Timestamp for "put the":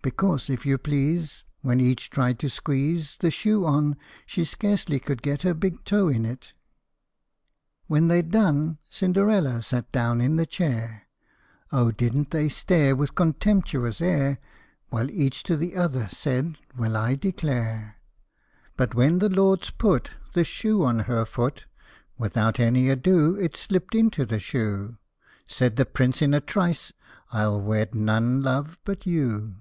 19.70-20.44